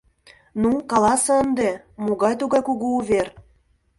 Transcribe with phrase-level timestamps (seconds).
[0.61, 1.69] Ну, каласе ынде,
[2.05, 3.27] могай тугай кугу увер?